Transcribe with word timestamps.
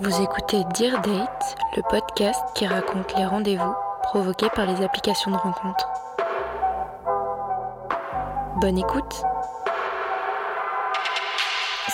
Vous 0.00 0.22
écoutez 0.22 0.64
Dear 0.74 1.00
Date, 1.02 1.56
le 1.76 1.82
podcast 1.88 2.40
qui 2.56 2.66
raconte 2.66 3.16
les 3.16 3.24
rendez-vous 3.24 3.74
provoqués 4.02 4.48
par 4.54 4.66
les 4.66 4.84
applications 4.84 5.30
de 5.30 5.36
rencontres. 5.36 5.88
Bonne 8.60 8.76
écoute 8.76 9.22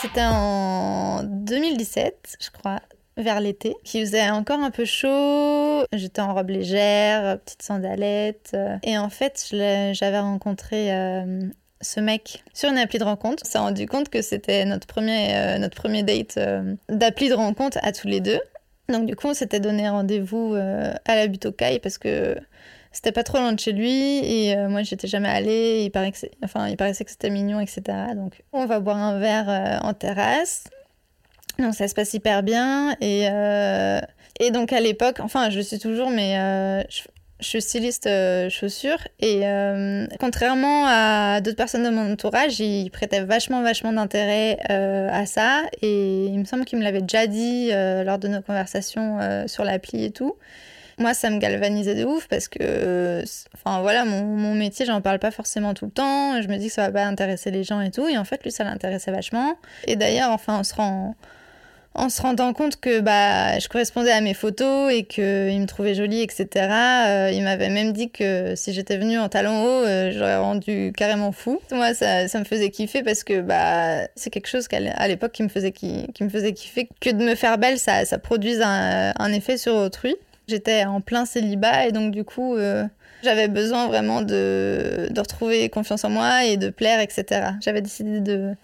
C'était 0.01 0.24
en 0.24 1.22
2017, 1.24 2.38
je 2.40 2.51
crois, 2.51 2.81
vers 3.19 3.40
l'été, 3.40 3.76
qui 3.85 4.01
faisait 4.01 4.30
encore 4.30 4.60
un 4.60 4.71
peu 4.71 4.87
chaud. 4.87 5.85
J'étais 5.92 6.22
en 6.22 6.32
robe 6.32 6.48
légère, 6.48 7.38
petite 7.40 7.62
sandalette. 7.62 8.56
Et 8.82 8.96
en 8.96 9.10
fait, 9.10 9.46
j'avais 9.51 10.21
rencontré 10.21 10.94
euh, 10.94 11.42
ce 11.81 12.01
mec 12.01 12.42
sur 12.54 12.71
une 12.71 12.78
appli 12.78 12.99
de 12.99 13.04
rencontre. 13.04 13.42
On 13.47 13.49
s'est 13.49 13.58
rendu 13.58 13.87
compte 13.87 14.08
que 14.08 14.22
c'était 14.22 14.65
notre 14.65 14.87
premier, 14.87 15.35
euh, 15.35 15.58
notre 15.58 15.76
premier 15.76 16.02
date 16.02 16.37
euh, 16.37 16.74
d'appli 16.88 17.29
de 17.29 17.34
rencontre 17.34 17.79
à 17.83 17.93
tous 17.93 18.06
les 18.06 18.20
deux. 18.20 18.41
Donc 18.89 19.06
du 19.06 19.16
coup, 19.16 19.29
on 19.29 19.34
s'était 19.34 19.61
donné 19.61 19.89
rendez-vous 19.89 20.55
à 20.55 21.15
la 21.15 21.27
butte 21.29 21.47
aux 21.47 21.53
cailles 21.53 21.79
parce 21.79 21.97
que 21.97 22.37
c'était 22.91 23.12
pas 23.12 23.23
trop 23.23 23.39
loin 23.39 23.53
de 23.53 23.61
chez 23.61 23.70
lui 23.70 23.89
et 23.89 24.56
moi 24.66 24.83
j'étais 24.83 25.06
jamais 25.06 25.29
allée. 25.29 25.84
Il, 25.84 25.91
paraît 25.91 26.11
que 26.11 26.19
enfin, 26.43 26.66
il 26.66 26.77
paraissait 26.77 27.05
que 27.05 27.12
c'était 27.12 27.30
mignon, 27.30 27.61
etc. 27.61 27.83
Donc 28.17 28.42
on 28.53 28.67
va 28.67 28.81
boire 28.81 28.97
un 28.97 29.20
verre 29.20 29.78
en 29.84 29.95
terrasse. 29.95 30.65
Donc 31.61 31.75
ça 31.75 31.89
se 31.89 31.95
passe 31.95 32.15
hyper 32.15 32.42
bien. 32.42 32.97
Et, 33.01 33.28
euh, 33.31 34.01
et 34.39 34.51
donc 34.51 34.73
à 34.73 34.81
l'époque, 34.81 35.20
enfin 35.20 35.51
je 35.51 35.61
suis 35.61 35.78
toujours, 35.78 36.11
mais 36.11 36.39
euh, 36.39 36.83
je, 37.41 37.47
suis 37.47 37.62
styliste 37.62 38.07
euh, 38.07 38.49
chaussures. 38.51 38.99
Et 39.21 39.43
contrairement 40.19 40.85
à 40.87 41.41
d'autres 41.41 41.57
personnes 41.57 41.85
de 41.85 41.91
mon 41.91 42.12
entourage, 42.12 42.61
il 42.61 42.91
prêtait 42.91 43.21
vachement, 43.21 43.62
vachement 43.62 43.93
d'intérêt 43.93 44.59
à 44.69 45.27
ça. 45.27 45.62
Et 45.83 46.27
il 46.27 46.39
me 46.39 46.45
semble 46.45 46.65
qu'il 46.65 46.79
me 46.79 46.84
l'avait 46.84 47.03
déjà 47.03 47.27
dit 47.27 47.71
lors 47.71 48.19
de 48.19 48.29
nos 48.29 48.43
conversations 48.43 49.19
sur 49.47 49.65
l'appli 49.65 50.05
et 50.05 50.11
tout. 50.11 50.37
Moi, 51.01 51.14
ça 51.14 51.31
me 51.31 51.39
galvanisait 51.39 51.95
de 51.95 52.05
ouf 52.05 52.29
parce 52.29 52.47
que, 52.47 53.25
enfin 53.55 53.81
voilà, 53.81 54.05
mon, 54.05 54.23
mon 54.23 54.55
métier, 54.55 54.84
j'en 54.84 55.01
parle 55.01 55.19
pas 55.19 55.31
forcément 55.31 55.73
tout 55.73 55.86
le 55.86 55.91
temps. 55.91 56.42
Je 56.42 56.48
me 56.48 56.59
dis 56.59 56.67
que 56.67 56.75
ça 56.75 56.83
va 56.83 56.92
pas 56.92 57.07
intéresser 57.07 57.51
les 57.51 57.64
gens 57.64 57.81
et 57.81 57.91
tout. 57.91 58.07
Et 58.07 58.19
en 58.19 58.25
fait, 58.25 58.45
lui, 58.45 58.51
ça 58.51 58.64
l'intéressait 58.64 59.11
vachement. 59.11 59.55
Et 59.86 59.97
d'ailleurs, 59.97 60.31
enfin, 60.31 60.59
on 60.61 60.62
se 60.62 60.75
rend 60.75 61.14
en 61.94 62.08
se 62.08 62.22
rendant 62.22 62.52
compte 62.52 62.77
que 62.77 63.00
bah, 63.00 63.58
je 63.58 63.69
correspondais 63.69 64.12
à 64.12 64.20
mes 64.20 64.34
photos 64.34 64.92
et 64.92 65.02
qu'il 65.02 65.24
me 65.24 65.66
trouvait 65.66 65.94
jolie, 65.94 66.22
etc. 66.22 66.46
Euh, 66.55 67.30
il 67.33 67.42
m'avait 67.42 67.69
même 67.69 67.92
dit 67.92 68.10
que 68.10 68.55
si 68.55 68.72
j'étais 68.72 68.96
venue 68.96 69.19
en 69.19 69.28
talons 69.28 69.64
hauts, 69.64 69.84
euh, 69.84 70.12
j'aurais 70.12 70.36
rendu 70.36 70.92
carrément 70.96 71.33
fou. 71.33 71.61
Moi, 71.72 71.92
ça, 71.94 72.28
ça, 72.28 72.38
me 72.38 72.44
faisait 72.44 72.70
kiffer 72.70 73.02
parce 73.02 73.24
que 73.24 73.41
bah, 73.41 74.06
c'est 74.14 74.30
quelque 74.30 74.46
chose 74.46 74.68
qu'à 74.68 75.08
l'époque 75.08 75.33
qui, 75.33 75.42
me 75.42 75.48
faisait 75.48 75.72
qui, 75.72 76.06
qui, 76.14 76.22
me 76.22 76.28
faisait 76.28 76.52
kiffer. 76.52 76.88
Que 77.00 77.11
de 77.11 77.24
me 77.24 77.34
faire 77.34 77.58
belle, 77.58 77.78
ça, 77.78 78.05
ça 78.05 78.18
produise 78.18 78.61
un, 78.62 79.12
un 79.18 79.33
effet 79.33 79.56
sur 79.56 79.74
autrui. 79.74 80.14
J'étais 80.46 80.84
en 80.84 81.00
plein 81.00 81.27
célibat 81.27 81.86
et 81.86 81.92
donc 81.92 82.12
du 82.12 82.24
coup... 82.24 82.56
Euh, 82.56 82.84
j'avais 83.22 83.48
besoin 83.48 83.86
vraiment 83.86 84.22
de, 84.22 85.08
de 85.11 85.20
retrouver 85.20 85.68
confiance 85.68 86.05
en 86.05 86.08
moi 86.08 86.46
et 86.46 86.56
de 86.56 86.70
plaire, 86.70 87.00
etc. 87.00 87.50
J'avais 87.61 87.83
décidé 87.83 88.20
de, 88.20 88.55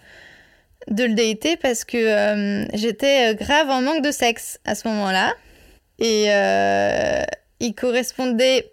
de 0.89 1.03
le 1.03 1.13
dater 1.13 1.57
parce 1.57 1.83
que 1.83 1.97
euh, 1.97 2.65
j'étais 2.73 3.31
euh, 3.31 3.33
grave 3.33 3.69
en 3.69 3.81
manque 3.81 4.03
de 4.03 4.11
sexe 4.11 4.59
à 4.65 4.75
ce 4.75 4.87
moment-là. 4.87 5.33
Et 5.99 6.25
euh, 6.29 7.23
il 7.59 7.73
correspondait 7.73 8.71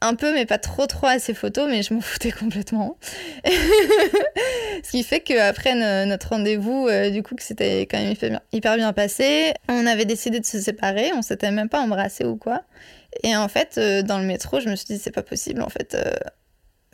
un 0.00 0.14
peu, 0.14 0.34
mais 0.34 0.44
pas 0.44 0.58
trop 0.58 0.86
trop 0.86 1.06
à 1.06 1.18
ses 1.18 1.32
photos, 1.32 1.66
mais 1.68 1.82
je 1.82 1.94
m'en 1.94 2.02
foutais 2.02 2.30
complètement. 2.30 2.98
Ce 3.44 4.90
qui 4.90 5.02
fait 5.02 5.20
qu'après 5.20 5.74
notre 6.04 6.28
rendez-vous, 6.28 6.90
du 7.10 7.22
coup, 7.22 7.34
que 7.34 7.42
c'était 7.42 7.82
quand 7.82 7.98
même 7.98 8.40
hyper 8.52 8.76
bien 8.76 8.92
passé, 8.92 9.54
on 9.68 9.86
avait 9.86 10.04
décidé 10.04 10.40
de 10.40 10.44
se 10.44 10.60
séparer, 10.60 11.12
on 11.14 11.22
s'était 11.22 11.50
même 11.50 11.70
pas 11.70 11.80
embrassé 11.80 12.24
ou 12.24 12.36
quoi. 12.36 12.64
Et 13.22 13.34
en 13.34 13.48
fait, 13.48 13.78
dans 14.04 14.18
le 14.18 14.26
métro, 14.26 14.60
je 14.60 14.68
me 14.68 14.76
suis 14.76 14.86
dit, 14.86 14.98
c'est 14.98 15.10
pas 15.10 15.22
possible, 15.22 15.62
en 15.62 15.70
fait 15.70 15.96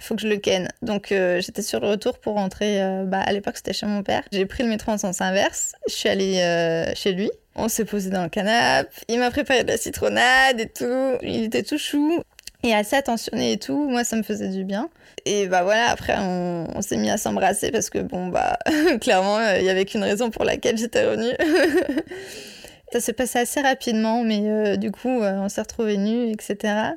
faut 0.01 0.15
que 0.15 0.23
je 0.23 0.29
le 0.29 0.37
ken. 0.37 0.69
Donc 0.83 1.13
euh, 1.13 1.41
j'étais 1.41 1.63
sur 1.63 1.81
le 1.81 1.89
retour 1.89 2.19
pour 2.19 2.35
rentrer. 2.35 2.83
Euh, 2.83 3.05
bah, 3.05 3.21
à 3.21 3.33
l'époque, 3.33 3.57
c'était 3.57 3.73
chez 3.73 3.87
mon 3.87 4.03
père. 4.03 4.23
J'ai 4.33 4.47
pris 4.47 4.63
le 4.63 4.69
métro 4.69 4.93
en 4.93 4.99
sens 4.99 5.21
inverse. 5.21 5.75
Je 5.89 5.93
suis 5.93 6.09
allée 6.09 6.41
euh, 6.41 6.93
chez 6.95 7.13
lui. 7.13 7.31
On 7.55 7.69
s'est 7.69 7.85
posé 7.85 8.11
dans 8.11 8.23
le 8.23 8.29
canapé. 8.29 8.89
Il 9.09 9.19
m'a 9.19 9.31
préparé 9.31 9.65
de 9.65 9.69
la 9.69 9.77
citronnade 9.77 10.61
et 10.61 10.69
tout. 10.69 11.19
Il 11.23 11.45
était 11.45 11.63
tout 11.63 11.79
chou 11.79 12.23
et 12.63 12.75
assez 12.75 12.97
attentionné 12.97 13.53
et 13.53 13.59
tout. 13.59 13.89
Moi, 13.89 14.05
ça 14.05 14.17
me 14.17 14.23
faisait 14.23 14.49
du 14.49 14.65
bien. 14.65 14.89
Et 15.27 15.47
bah 15.49 15.63
voilà, 15.63 15.91
après, 15.91 16.15
on, 16.19 16.81
s'est 16.81 16.97
mis 16.97 17.11
à 17.11 17.19
s'embrasser 17.19 17.71
parce 17.71 17.91
que 17.91 17.99
bon, 17.99 18.29
bah 18.29 18.59
clairement, 19.01 19.39
il 19.59 19.65
y 19.65 19.69
avait 19.69 19.85
qu'une 19.85 20.03
raison 20.03 20.31
pour 20.31 20.45
laquelle 20.45 20.79
j'étais 20.79 21.05
revenue. 21.05 21.35
ça 22.93 23.01
s'est 23.01 23.13
passé 23.13 23.41
assez 23.41 23.61
rapidement, 23.61 24.23
mais 24.25 24.79
du 24.79 24.91
coup, 24.91 25.09
on 25.11 25.49
s'est 25.49 25.61
retrouvés 25.61 25.99
nus, 25.99 26.31
etc 26.31 26.95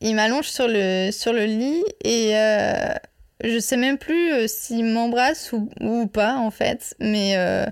il 0.00 0.14
m'allonge 0.14 0.48
sur 0.48 0.68
le, 0.68 1.10
sur 1.10 1.32
le 1.32 1.44
lit 1.44 1.82
et 2.04 2.36
euh, 2.36 2.94
je 3.42 3.58
sais 3.58 3.76
même 3.76 3.98
plus 3.98 4.32
euh, 4.32 4.46
s'il 4.46 4.84
m'embrasse 4.84 5.52
ou, 5.52 5.68
ou, 5.80 6.06
pas 6.06 6.34
en 6.36 6.50
fait. 6.50 6.94
Mais 7.00 7.36
euh, 7.36 7.66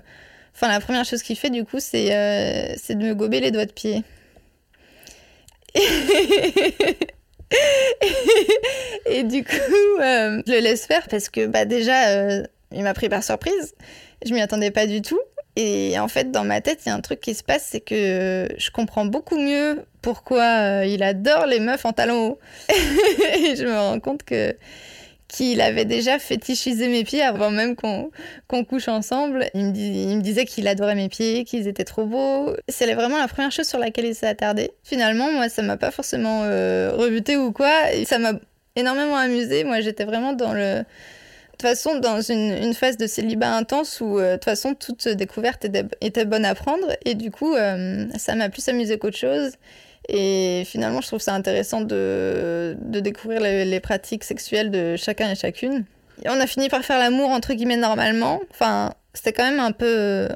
enfin, 0.55 0.67
la 0.67 0.79
première 0.79 1.05
chose 1.05 1.21
qu'il 1.21 1.37
fait 1.37 1.49
du 1.49 1.65
coup, 1.65 1.79
c'est 1.79 2.09
de 2.09 2.95
me 2.95 3.13
gober 3.13 3.39
les 3.39 3.51
doigts 3.51 3.65
de 3.65 3.71
pied. 3.71 4.03
et, 9.05 9.23
du 9.23 9.43
coup, 9.43 9.51
je 9.99 10.51
le 10.51 10.59
laisse 10.59 10.85
faire 10.85 11.07
parce 11.09 11.27
que 11.29 11.47
bah, 11.47 11.65
déjà, 11.65 12.39
il 12.71 12.81
m'a 12.83 12.93
pris 12.93 13.09
par 13.09 13.23
surprise. 13.23 13.75
Je 14.25 14.33
m'y 14.33 14.41
attendais 14.41 14.71
pas 14.71 14.87
du 14.87 15.01
tout. 15.01 15.19
Et 15.55 15.97
en 15.99 16.07
fait, 16.07 16.31
dans 16.31 16.43
ma 16.43 16.59
tête, 16.61 16.81
il 16.85 16.89
y 16.89 16.91
a 16.91 16.95
un 16.95 17.01
truc 17.01 17.21
qui 17.21 17.33
se 17.33 17.43
passe, 17.43 17.65
c'est 17.69 17.79
que 17.79 18.47
je 18.57 18.71
comprends 18.71 19.05
beaucoup 19.05 19.37
mieux 19.37 19.85
pourquoi 20.01 20.43
euh, 20.43 20.85
il 20.85 21.01
adore 21.01 21.45
les 21.45 21.59
meufs 21.59 21.85
en 21.85 21.93
talons 21.93 22.27
hauts. 22.27 22.39
et 22.69 23.55
je 23.55 23.65
me 23.65 23.77
rends 23.77 23.99
compte 23.99 24.23
que 24.23 24.55
qu'il 25.27 25.59
avait 25.59 25.85
déjà 25.85 26.19
fétichisé 26.19 26.87
mes 26.87 27.03
pieds 27.03 27.21
avant 27.21 27.49
même 27.49 27.75
qu'on 27.75 28.63
couche 28.63 28.87
ensemble. 28.87 29.49
Il 29.53 29.65
me, 29.65 30.21
disait 30.21 30.45
qu'il 30.45 30.67
adorait 30.67 30.95
mes 30.95 31.09
pieds, 31.09 31.45
qu'ils 31.45 31.67
étaient 31.67 31.83
trop 31.83 32.05
beaux. 32.05 32.55
C'est 32.67 32.93
vraiment 32.93 33.17
la 33.17 33.27
première 33.27 33.51
chose 33.51 33.67
sur 33.67 33.79
laquelle 33.79 34.05
il 34.05 34.15
s'est 34.15 34.27
attardé. 34.27 34.71
Finalement, 34.83 35.31
moi, 35.31 35.49
ça 35.49 35.61
m'a 35.61 35.77
pas 35.77 35.91
forcément 35.91 36.43
euh, 36.43 36.91
rebuté 36.93 37.37
ou 37.37 37.51
quoi. 37.51 37.71
ça 38.05 38.19
m'a 38.19 38.33
énormément 38.75 39.17
amusé. 39.17 39.63
Moi, 39.63 39.81
j'étais 39.81 40.05
vraiment 40.05 40.33
dans 40.33 40.53
le 40.53 40.83
toute 41.57 41.69
façon, 41.69 41.99
dans 41.99 42.21
une, 42.21 42.73
phase 42.73 42.97
de 42.97 43.07
célibat 43.07 43.55
intense 43.55 44.01
où, 44.01 44.19
euh, 44.19 44.31
de 44.31 44.35
toute 44.35 44.45
façon, 44.45 44.73
toute 44.73 45.07
découverte 45.07 45.65
était, 46.01 46.25
bonne 46.25 46.45
à 46.45 46.55
prendre. 46.55 46.87
Et 47.05 47.15
du 47.15 47.31
coup, 47.31 47.55
euh, 47.55 48.05
ça 48.17 48.35
m'a 48.35 48.49
plus 48.49 48.67
amusé 48.67 48.97
qu'autre 48.97 49.17
chose. 49.17 49.53
Et 50.09 50.63
finalement, 50.65 51.01
je 51.01 51.07
trouve 51.07 51.21
ça 51.21 51.33
intéressant 51.33 51.81
de, 51.81 52.75
découvrir 52.81 53.41
les, 53.41 53.79
pratiques 53.79 54.23
sexuelles 54.23 54.69
de 54.69 54.95
chacun 54.95 55.31
et 55.31 55.35
chacune. 55.35 55.85
on 56.25 56.39
a 56.39 56.47
fini 56.47 56.69
par 56.69 56.83
faire 56.83 56.99
l'amour, 56.99 57.29
entre 57.29 57.53
guillemets, 57.53 57.77
normalement. 57.77 58.41
Enfin, 58.51 58.93
c'était 59.13 59.33
quand 59.33 59.49
même 59.49 59.59
un 59.59 59.71
peu 59.71 60.27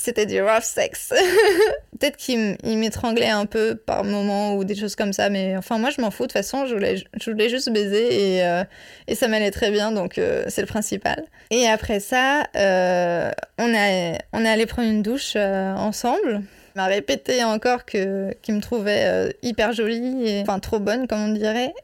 c'était 0.00 0.26
du 0.26 0.40
rough 0.40 0.62
sex. 0.62 1.12
Peut-être 2.00 2.16
qu'il 2.16 2.56
m'étranglait 2.64 3.28
un 3.28 3.44
peu 3.44 3.76
par 3.76 4.04
moment 4.04 4.56
ou 4.56 4.64
des 4.64 4.74
choses 4.74 4.96
comme 4.96 5.12
ça, 5.12 5.28
mais 5.28 5.54
enfin, 5.56 5.76
moi, 5.76 5.90
je 5.90 6.00
m'en 6.00 6.10
fous. 6.10 6.22
De 6.22 6.28
toute 6.28 6.32
façon, 6.32 6.64
je 6.64 6.72
voulais, 6.74 7.48
juste 7.50 7.70
baiser 7.70 8.36
et, 8.36 8.42
euh, 8.42 8.64
et 9.06 9.14
ça 9.14 9.28
m'allait 9.28 9.50
très 9.50 9.70
bien, 9.70 9.92
donc 9.92 10.16
euh, 10.16 10.44
c'est 10.48 10.62
le 10.62 10.66
principal. 10.66 11.22
Et 11.50 11.68
après 11.68 12.00
ça, 12.00 12.44
euh, 12.56 13.30
on, 13.58 13.74
est 13.74 14.18
allé 14.32 14.64
prendre 14.64 14.88
une 14.88 15.02
douche 15.02 15.36
ensemble. 15.36 16.42
Il 16.74 16.78
m'a 16.78 16.86
répété 16.86 17.44
encore 17.44 17.84
que 17.84 18.32
qu'il 18.40 18.54
me 18.54 18.60
trouvait 18.60 19.36
hyper 19.42 19.72
jolie, 19.72 20.40
enfin 20.40 20.58
trop 20.58 20.78
bonne, 20.78 21.06
comme 21.06 21.20
on 21.20 21.32
dirait, 21.32 21.74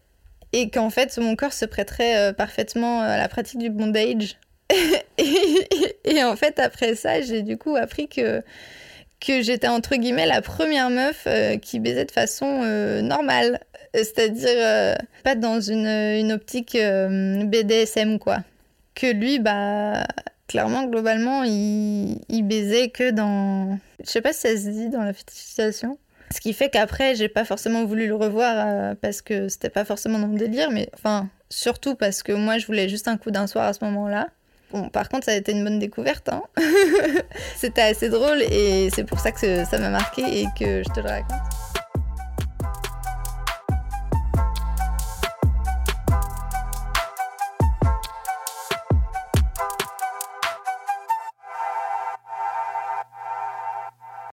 et 0.52 0.70
qu'en 0.70 0.88
fait, 0.88 1.16
mon 1.18 1.36
corps 1.36 1.52
se 1.52 1.66
prêterait 1.66 2.32
parfaitement 2.32 3.02
à 3.02 3.18
la 3.18 3.28
pratique 3.28 3.58
du 3.58 3.68
bondage 3.68 4.38
et, 5.18 6.24
en 6.24 6.36
fait, 6.36 6.58
après 6.58 6.94
ça, 6.94 7.20
j'ai 7.20 7.42
du 7.42 7.56
coup 7.56 7.76
appris 7.76 8.08
que, 8.08 8.42
que 9.20 9.42
j'étais 9.42 9.68
entre 9.68 9.96
guillemets 9.96 10.26
la 10.26 10.42
première 10.42 10.90
meuf 10.90 11.24
euh, 11.26 11.56
qui 11.56 11.80
baisait 11.80 12.04
de 12.04 12.10
façon 12.10 12.60
euh, 12.62 13.02
normale. 13.02 13.60
C'est-à-dire 13.94 14.48
euh, 14.50 14.94
pas 15.24 15.34
dans 15.34 15.60
une, 15.60 15.86
une 15.86 16.32
optique 16.32 16.76
BDSM, 16.76 18.18
quoi. 18.18 18.38
Que 18.94 19.10
lui, 19.10 19.38
bah, 19.38 20.06
clairement, 20.48 20.84
globalement, 20.84 21.44
il, 21.44 22.20
il 22.28 22.42
baisait 22.42 22.90
que 22.90 23.10
dans. 23.10 23.78
Je 24.04 24.10
sais 24.10 24.20
pas 24.20 24.32
si 24.34 24.40
ça 24.40 24.56
se 24.56 24.68
dit 24.68 24.90
dans 24.90 25.02
la 25.02 25.14
fétichisation. 25.14 25.98
Ce 26.34 26.40
qui 26.40 26.52
fait 26.52 26.68
qu'après, 26.68 27.14
j'ai 27.14 27.28
pas 27.28 27.44
forcément 27.44 27.84
voulu 27.84 28.06
le 28.06 28.14
revoir 28.14 28.96
parce 28.96 29.22
que 29.22 29.48
c'était 29.48 29.70
pas 29.70 29.84
forcément 29.84 30.18
dans 30.18 30.26
mon 30.26 30.36
délire, 30.36 30.70
mais 30.72 30.90
enfin, 30.92 31.28
surtout 31.48 31.94
parce 31.94 32.22
que 32.22 32.32
moi, 32.32 32.58
je 32.58 32.66
voulais 32.66 32.88
juste 32.88 33.08
un 33.08 33.16
coup 33.16 33.30
d'un 33.30 33.46
soir 33.46 33.64
à 33.66 33.72
ce 33.72 33.84
moment-là. 33.84 34.28
Par 34.92 35.08
contre, 35.08 35.24
ça 35.24 35.32
a 35.32 35.34
été 35.34 35.52
une 35.52 35.64
bonne 35.64 35.78
découverte. 35.78 36.28
Hein. 36.28 36.42
C'était 37.56 37.82
assez 37.82 38.08
drôle 38.08 38.42
et 38.42 38.88
c'est 38.94 39.04
pour 39.04 39.18
ça 39.20 39.32
que 39.32 39.64
ça 39.64 39.78
m'a 39.78 39.90
marqué 39.90 40.22
et 40.22 40.46
que 40.58 40.82
je 40.82 40.92
te 40.92 41.00
le 41.00 41.08
raconte. 41.08 41.75